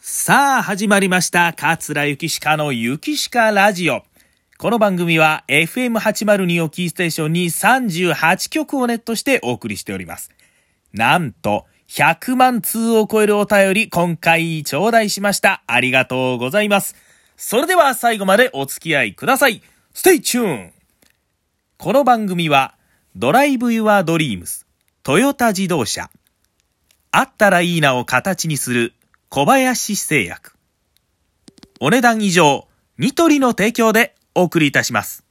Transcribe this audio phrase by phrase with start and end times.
[0.00, 1.52] さあ、始まりました。
[1.52, 4.04] 桂ゆきしかのゆきしかラジオ。
[4.56, 10.30] この番組は FM802 をキーステーションに38局をネットしてお送りしております。
[10.92, 15.64] なんと、100万通を超えるお便り、今回頂戴しました。
[15.66, 16.94] ありがとうございます。
[17.36, 19.62] それでは最後までお付き合いください。
[19.94, 20.72] Stay tuned
[21.76, 22.76] この番組は、
[23.16, 24.64] Drive Your Dreams、
[25.02, 26.08] トヨタ自動車、
[27.10, 28.94] あったらいいなを形にする
[29.30, 30.52] 小林製薬。
[31.80, 35.22] お値段以上、ニトリの提供でお送りいたします。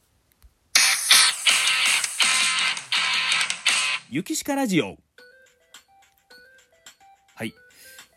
[4.12, 4.98] ゆきしかラジオ。
[7.34, 7.56] はい。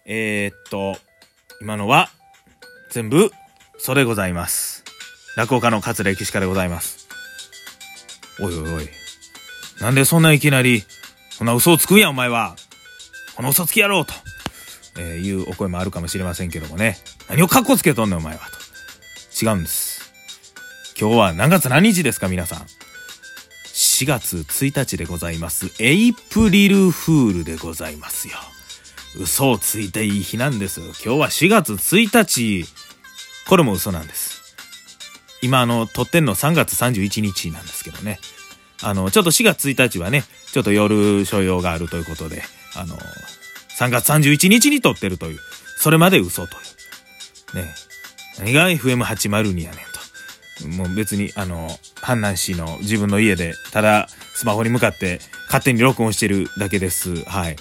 [0.04, 0.98] えー、っと、
[1.62, 2.10] 今のは、
[2.90, 3.30] 全部、
[3.78, 4.84] それございます。
[5.34, 7.08] 落語家の桂ゆきしかでございます。
[8.38, 8.88] おいおいおい。
[9.80, 10.84] なんでそんないきなり、
[11.30, 12.54] そんな嘘をつくんや、お前は。
[13.34, 14.12] この嘘つきやろうと、
[15.00, 16.98] えーいうお声もあるかもしれませんけどもね。
[17.28, 18.40] 何をカッコつけとんねん、お前は。
[18.40, 19.44] と。
[19.44, 20.12] 違うんです。
[21.00, 22.66] 今日は何月何日ですか、皆さん。
[23.64, 25.72] 4月1日でございます。
[25.82, 28.34] エイプリルフールでございますよ。
[29.18, 30.86] 嘘をついていい日なんですよ。
[31.04, 32.66] 今日は4月1日。
[33.48, 34.40] これも嘘なんです。
[35.42, 38.20] 今、あの、撮ってんの3月31日なんですけどね。
[38.82, 42.42] あの、ちょっと4月1日はね、ちょっと夜所用があるということで、
[42.74, 42.98] あの、
[43.80, 45.38] 3月31日に撮ってるという、
[45.78, 46.60] それまで嘘とい
[47.54, 47.56] う。
[47.56, 47.74] ね
[48.38, 50.68] 何が FM802 やねんと。
[50.68, 57.24] もう別に、あの、阪南市の自分の家で、ただスマホに向かって勝手に録音してるだけです。
[57.24, 57.56] はい。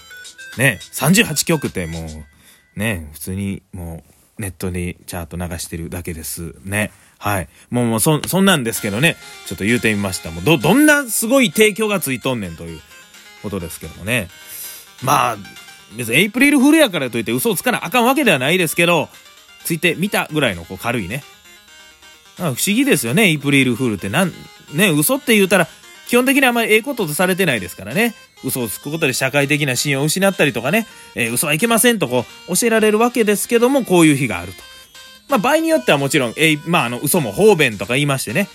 [0.57, 4.03] ね38曲ってもう、ね普通にも
[4.37, 6.53] うネットにチャート流してるだけです。
[6.65, 6.91] ね。
[7.17, 7.49] はい。
[7.69, 10.31] もう、もうそ、そんなんですけどね、ちょっと言うてみました。
[10.31, 12.81] もう、ど、どんなすごい提供がついとんねんという
[13.41, 14.29] ことですけどもね。
[15.03, 15.37] まあ、
[15.95, 19.09] 別にエイプリルフールやからといって嘘をつかなあかんわけではないですけど、
[19.63, 21.23] ついてみたぐらいのこう軽いね。
[22.39, 24.09] あ不思議ですよね、エイプリルフールって。
[24.09, 24.33] なん、
[24.73, 25.67] ね、嘘って言うたら、
[26.07, 28.15] 基本的にあんまりええこととされてないですからね。
[28.43, 34.63] 嘘をつくことで社会的な信用を失ったりとかね、えー嘘はいけませんとこう教えられるわけですけども、こういう日があると。
[35.27, 38.47] まあ場合によってはもちろん、えいまああの嘘も方便とか言いましてね。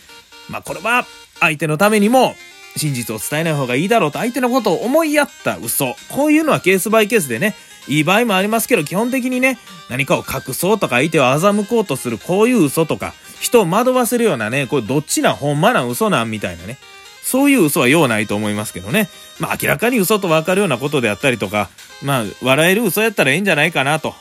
[0.49, 1.07] まあこれは
[1.39, 2.35] 相手のためにも
[2.77, 5.97] 真実を伝えない方がいいだろうと相手のことを思いやった嘘。
[6.09, 7.55] こういうのはケースバイケースでね、
[7.87, 9.59] いい場合もありますけど、基本的にね、
[9.89, 16.79] 何かを隠そうとか相手を欺こうとするこういう嘘とか、人を惑わせるようなね、これどっちな、ほんまな、嘘なんみたいなね。
[17.23, 19.09] そういう嘘は用ないと思いますけどね。
[19.39, 21.71] まあ明らかに嘘と分かるようなことであったりとか、
[22.03, 24.15] まあ笑える嘘やったらいいんじゃないかなと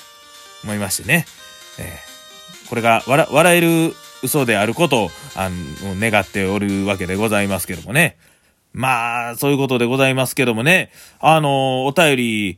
[0.64, 1.26] 思いましてね。
[1.80, 2.14] えー
[2.74, 3.94] これが笑笑える
[4.24, 5.56] 嘘であることをあの
[5.96, 8.18] 願っておるわけでございますけどもね。
[8.74, 10.92] まあ、そういうことでございますけどもね。
[11.20, 12.58] あの、お便り、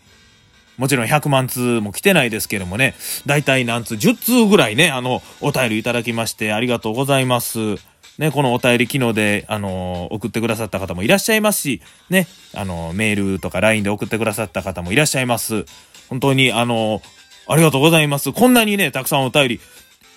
[0.78, 2.96] もちろん100万通も来てないですけどもね。
[3.26, 7.76] だいたい何通 ?10 通ぐらいね、あの、お便りいただきましてありがとうございます。
[8.18, 15.66] ね、このお便り機能で、あの、送ってくださった方もいらっしゃいますし、ね、あの、メールとか LINE で送ってくださった方もいらっしゃいます。
[16.10, 17.02] 本当に、あの、
[17.48, 18.32] ありがとうございます。
[18.32, 19.60] こんなにね、たくさんお便り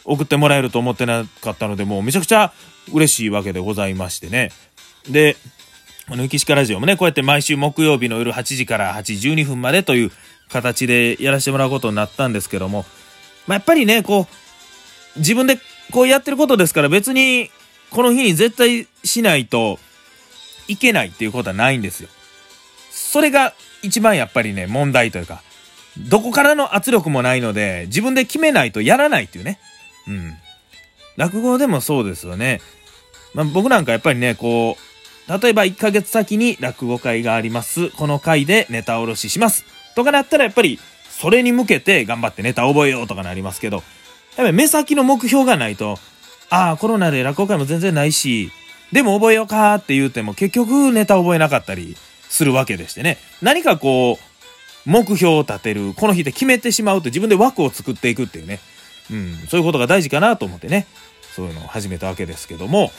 [0.04, 2.52] 送ってもらえると思ってなかったので、もうめちゃくちゃ
[2.92, 4.50] 嬉しいわけでございましてね。
[5.08, 5.36] で、
[6.10, 10.10] あの、ゆきラジオもね、こうやって毎週木曜日の夜8時から8時12分までという
[10.48, 12.86] 形でやらせてもらうことになったんですけども、
[13.46, 14.26] まあ、やっぱりね、こ
[15.16, 15.58] う、自分で
[15.92, 17.50] こうやってることですから別に
[17.90, 19.78] この日に絶対しないと
[20.66, 22.08] いけないっていうことはないんですよ。
[22.90, 23.52] それが
[23.82, 25.42] 一番やっぱりね、問題というか、
[26.08, 29.58] どこからの圧力もないので、自分で決めないとやらないっていうね。
[30.06, 30.34] うん。
[31.16, 32.60] 落語でもそうですよね。
[33.34, 34.87] まあ、僕なんかやっぱりね、こう、
[35.28, 37.90] 例えば1ヶ月先に落語会があります。
[37.90, 39.64] この回でネタおろしします。
[39.94, 40.78] とかなったらやっぱり、
[41.10, 43.84] それに向けて頑張ってネタ覚えようとかなりますけど、やっ
[44.36, 45.98] ぱり目先の目標がないと、
[46.48, 48.50] ああ、コロナで落語会も全然ないし、
[48.92, 51.94] でも覚えようかって言うても結局ネタ覚えなかったり
[52.30, 53.18] するわけでしてね。
[53.42, 58.60] 何かこう、目標を立てる、この日で決めてしまうと自分で枠を作っていくっていうね。
[59.10, 60.86] うん、そういうことが大事かなと思ってね、
[61.34, 62.92] そういうのを始めたわけですけども、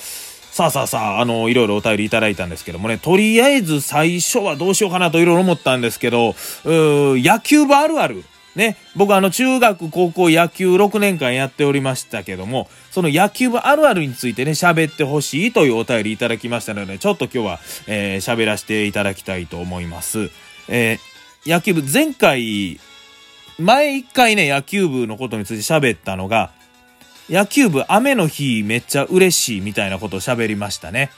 [0.51, 8.23] さあさあさあ、あの、いろいろお便りいただいたんですけどもね、とりあえず最初はどうしようかなといろいろ思ったんですけど、うー野球部あるある。
[8.55, 20.29] ね、僕あの中学高校野球6年間やっておりましたけども、その野球部あるあるについてね、喋ってほしいというお便りいただきましたので、ちょっと今日は、えー喋らせていただきたいと思います。
[20.67, 20.99] えー
[21.45, 22.79] 野球部、前回、
[23.59, 26.51] 前一回ね、野球部のことについて喋ったのが、
[27.29, 31.11] 野球部雨の日めっちゃ嬉しいみたいなことを喋りましたね。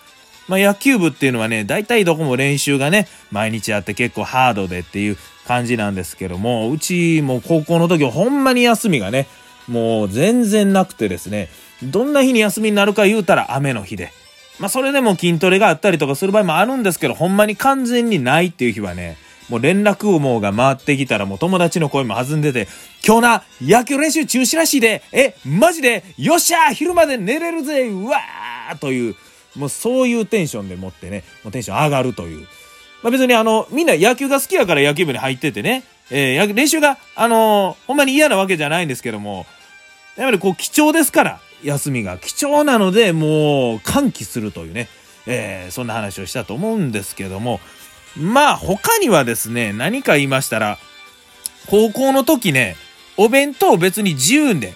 [0.47, 5.17] まあ、野球部っていうのはね、大体どこも練習がね、毎日あって結構ハードでっていう
[5.47, 9.27] 感じなんですけども、うちも高校の時ほんまに休みがね、
[9.67, 11.47] もう全然なくてですね、
[11.83, 14.11] どんな日に休みになるか言うたら雨の日で。
[14.59, 19.17] まあそれでも筋トレがあったりとかする場合もあるんですけど、ほんまに完全にないっていう日はね、
[19.51, 22.69] もう連絡網が回ってきたらもう友達の声も弾んでて、
[23.05, 27.89] 今日な、野球練習中止らしいで、え、マジで、よっしゃ昼まで寝れるぜ。
[27.89, 29.15] うわーという、
[29.57, 32.47] もうそういうテンションでもってね、もうテンション上がるという。
[33.03, 39.45] まあ別にあの、みんな野球が好きやから野球部に入っててね、えー、練習が、あのー、ほんまに嫌なわけじゃないんですけども、
[40.15, 44.87] やっぱりこう貴重ですから、休みが貴重なので、もう歓喜するというね、
[45.25, 47.59] えー、そんな話をしたと思うんですけども、
[48.17, 50.77] まあ他にはですね、何か言いましたら、
[51.67, 52.75] 高校の時ね、
[53.17, 54.73] お弁当別に自由で、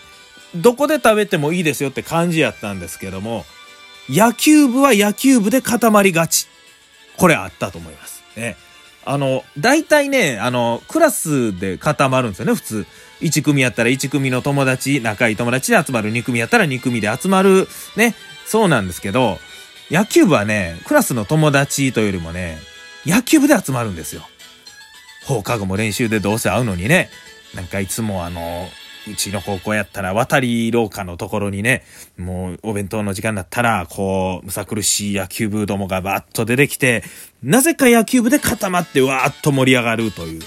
[0.55, 3.45] どこで食べてもいいですよって感じやったんですけども、
[4.09, 6.47] 野球部は野球部で固まりがち。
[7.17, 8.23] これあったと思います。
[8.35, 8.55] ね。
[9.05, 12.85] あの、大体ね、あの、クラスで固まるんですよね、普通。
[13.21, 16.11] 1組やったら1組の友達、仲いい友達で集まる。
[16.11, 17.67] 2組やったら2組で集まる。
[17.95, 18.15] ね。
[18.45, 19.39] そうなんですけど、
[19.91, 22.59] 野球部はね、クラスの友達というよりもね、
[23.05, 24.23] 野球部で集まるんですよ。
[25.25, 27.09] 放課後も練習でどうせ会うのにね、
[27.55, 28.67] なんかいつもあの、
[29.07, 31.83] うちの高校やったら渡り廊下のところにね、
[32.17, 37.03] もうお弁当の時間だったら、こう、むさ苦しい野球部どもがバッと出てきて、
[37.43, 40.41] なぜか野球部で固まってわーっと盛り上がるという。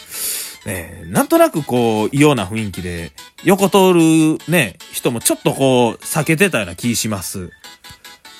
[0.66, 3.12] ね、なんとなくこう、異様な雰囲気で、
[3.44, 7.50] 横通るね、人もちょっとこう、避けてたような気します。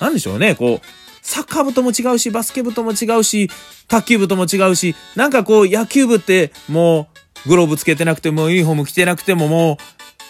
[0.01, 0.98] なんでしょうね、こう、
[1.29, 3.51] サッカー部とも違うし、バスケ部とも違うし、
[3.87, 7.07] 卓球部とも違うし、なんかこう、野球部っても
[7.45, 9.77] う、グローブつけてなくても、ユニフォーム着てなくても、も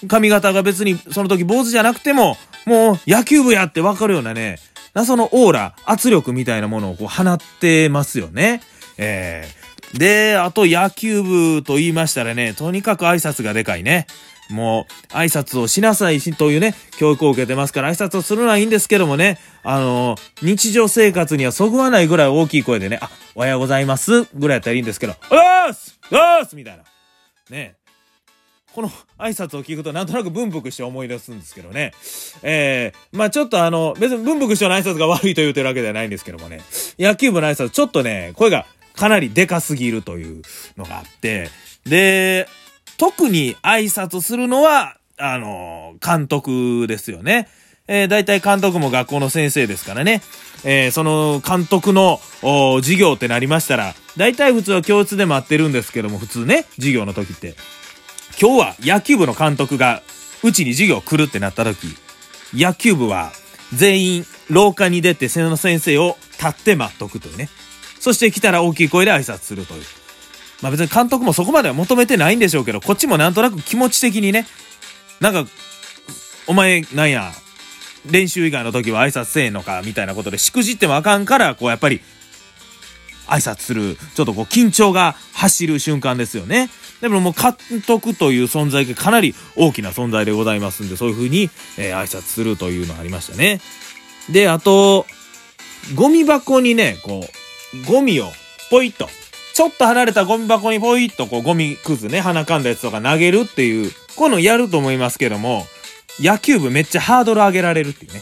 [0.03, 2.35] う、髪型が別にその時坊主じゃなくても、
[2.65, 4.59] もう野球部やってわかるようなね、
[4.93, 8.61] 謎のオーラ、圧力みたいなものをこう放ってますよね。
[8.97, 14.05] えー、で、あと野球部と言いましたらね、とにかく挨拶がでかいね。
[14.49, 26.83] もう、挨拶をしなさいし、というね、教育を受けてますから、挨拶をするのはいいんですけどもね、あの、日常生活にはそぐわないぐらい大きい声でね、あ、おはようございます、ぐらいやったらいいんですけど、おーすおーすみたいな。
[27.49, 27.75] ね
[28.73, 31.91] この挨拶を聞くとなんとなく文福師匠思い出すんですけどね。
[32.43, 36.61] えー、まあちょっとあの、別に文福師匠の挨拶が悪いと言うてるわけではないんですけどもね、
[36.99, 38.65] 野球部の挨拶ちょっとね、声が
[38.95, 40.43] かなりでかすぎるという
[40.77, 41.49] のがあって、
[41.85, 42.47] で、
[42.99, 47.47] 特に挨拶するのは、あの、監督ですよね。
[47.87, 50.21] えー、大体監督も学校の先生ですからね。
[50.65, 52.19] えー、その監督の
[52.81, 57.55] 授業ってなりましたら、大体普通は教室で待ってるんですけども、普通ね、授業の時って。
[58.39, 60.03] 今日は野球部の監督が、
[60.43, 61.87] うちに授業来るってなった時、
[62.53, 63.31] 野球部は
[63.73, 67.49] 全員廊下に出てその先生を立って待っとくというね。
[67.99, 69.83] そして来たら大きい声で挨拶するという。
[70.61, 74.45] まあ別に監督もそこまでは求めてないんでしょうけど、こっちもなんとなく気持ち的にね、
[75.19, 75.45] なんか、
[76.47, 77.31] お前なんや、
[78.09, 82.01] 練習以外の時は挨拶せえのか、みたいなことでしくじってもあかんから、こうやっぱり、
[83.27, 86.69] 挨拶する、ちょっとこう緊張が走る瞬間ですよね。
[87.01, 93.61] でももう監督という存在がかなり大きな存在でございますんで、そういう風に、えー、挨拶するというのがありましたね。
[94.29, 95.06] で、あと、
[95.95, 98.27] ゴミ箱にね、こう、ゴミを
[98.69, 99.09] ポイッと
[99.59, 105.67] ちょっと離れたゴミ箱にポイッとこうゴミくずね、鼻かんだやつとか投げるっていう、こういうのやると思いますけども、
[106.17, 108.21] 野球部めっちゃハードル上げられるっていうね。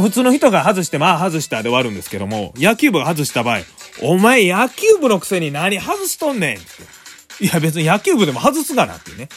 [0.00, 3.62] 普通の人が外して、まあ外したで終わるんですけども、野球部が外した場合、
[4.00, 7.44] お前野球部のくせに何外しとんねんって。
[7.44, 9.28] いや別に野球部でも外すがなっていうね。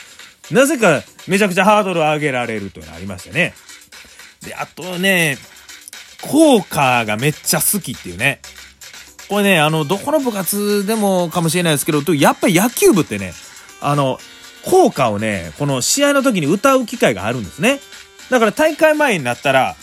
[0.52, 3.56] なぜかめちゃくちゃハードル上げられるというのがありましたね。
[4.46, 5.40] で、あとね、
[6.22, 8.40] 効果がめっちゃ好きっていうね。
[9.30, 13.34] これね、あの、どこの部活でもかもしれないですけど、やっぱり野球部ってね、
[13.80, 14.20] あの、
[14.66, 17.80] 効果をね、この試合の時に歌う機会があるんですね。
[18.30, 19.76] だから大会前になったら、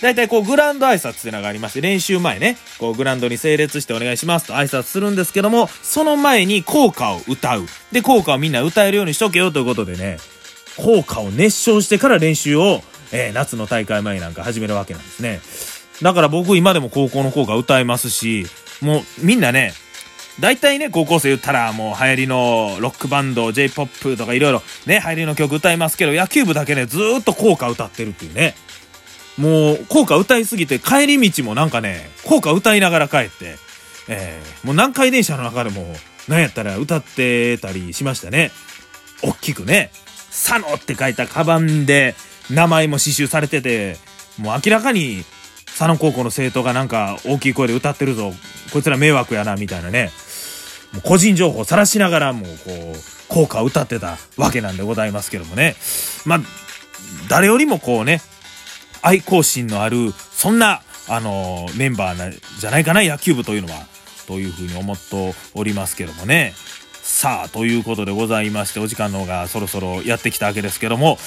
[0.00, 7.66] だいたいこうグランド挨拶っていうのがありまして、練習前ね、こうグラウンドに整列してお願いしますと挨拶するんですけども、その前に効果を歌う。
[7.92, 10.18] で、効果をみんな歌えるようにしとけよということでね、
[10.76, 12.82] 効果を熱唱してから練習を、
[13.12, 15.40] えー、夏の大会前なんか始めるわけなんですね。
[16.02, 18.46] だから僕今でも高校の効果歌いますし、
[18.80, 19.72] もうみんなね、
[20.40, 28.54] 大体ね、高校生言ったらもう流行りのロックバンド、J-POP とかいろいろね、流行りの曲歌いますけど、野球部だけね、ずーっと効果歌ってるっていうね。
[29.38, 33.56] もう、効果歌いすぎて帰り道もなんかね、効果歌いながら帰って、
[34.08, 35.86] えー、もう南海電車の中でも、
[36.28, 38.50] なんやったら歌ってたりしましたね。
[39.22, 39.90] おっきくね、
[40.30, 42.16] 佐野って書いたカバンで、
[42.50, 43.96] 名前も刺繍されてて、
[44.38, 45.24] もう明らかに
[45.76, 48.32] 佐野高校の生徒がなんか大きい声で歌ってるぞ。
[48.72, 50.10] こいつら迷惑やな、みたいなね。
[50.92, 55.74] もう個人情報を晒しながらもう、こう、効果を歌ってたわけなんでございますけどもね。
[56.24, 56.40] まあ、
[57.28, 58.20] 誰よりもこうね、
[59.02, 63.86] 愛好心のある、そんな、あのメンバーなじゃないかな、野球部というのは。
[64.26, 66.54] というふうに思っておりますけどもね。
[67.02, 71.18] さあ、ということでございまして、お時間の方がそろそろやってきたわけですけども、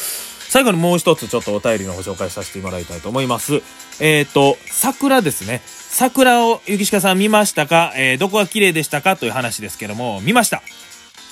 [0.49, 3.61] 最後にもう一つちょっとお便りのご紹介させてもらいたいと思います。
[3.99, 5.61] えっ、ー、と、桜ですね。
[5.65, 7.93] 桜を、ゆきしかさん見ましたか？
[7.95, 9.17] えー、どこが綺麗でしたか？
[9.17, 10.61] という話ですけども、見ました。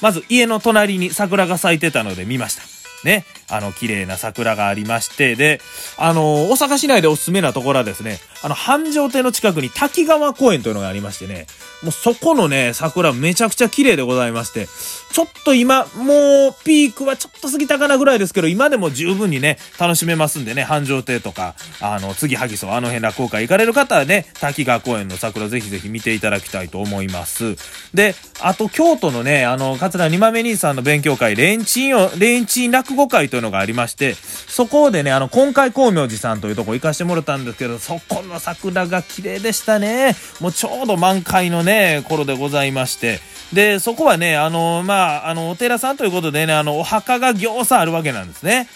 [0.02, 2.64] まず家の隣に桜が咲いてたので見ました。
[3.04, 5.62] ね、あの、綺麗な桜がありまして、で、
[5.98, 11.48] あの、大阪市内でおすすめなところはですね、あの、繁盛亭の近くに滝川公園というのがありましてね、
[11.84, 14.68] もうそこのね、桜めちゃくちゃ綺麗でございまして、
[15.16, 27.56] ちょっと今、もう、ピークはちょっと過ぎたかなぐらいですけど、今でも十分にね、楽しめますんでね、繁盛亭とか、あの、次、萩荘、あの辺落語会行かれる方はね、滝川公園の桜ぜひぜひ見ていただきたいと思います。
[27.94, 40.16] で、あと、京都のね、あの、桂二豆兄さんの勉強会、レンチンを、レンチン落語会とというのがありまして、そこでね、あの、今回光明寺さんというとこ行かしてもらったんですけど、そこの桜が綺麗でしたね。
[40.40, 43.20] もうちょうど満開のね、頃でございまして、
[43.52, 48.70] で、そこはね、あの、まあ、あの、お寺さんということでね、あの、お墓が行さあるわけなんですね。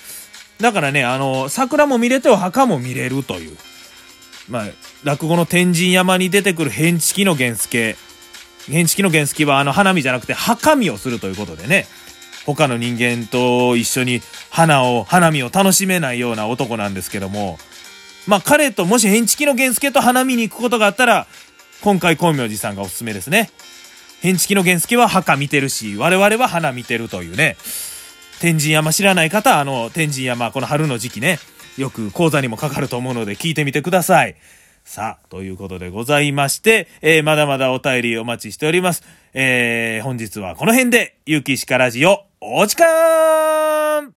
[0.60, 3.56] だからね、あの、桜も見れてお墓も見れるという。
[4.50, 4.66] まあ、
[5.06, 7.96] 落語の天神山に出てくる変地の原付。
[8.70, 11.88] 変地の原付はあの花見じゃなくて墓見をするということでね。
[12.56, 17.60] 他の人間と一緒に花を、花見を楽しめないような男なんですけども、
[18.27, 21.27] まあ彼ともし変地の原付と花見に行くことがあったら、
[21.82, 23.50] 今回光明寺さんがおすすめですね。
[24.22, 27.58] 変地の原付は墓見てるし、我々は花見てるというね。
[28.39, 31.39] 天神山知らない方、あの、天神山、この春の時期ね、
[31.77, 34.36] よく講座にもかかると思うので聞いてみてください。
[34.89, 39.03] さあ、ということでございまして、えー、まだまだお便りお待ちしております。
[39.36, 44.08] えー、本日はこの辺で、ゆうきしかラジオ、お時間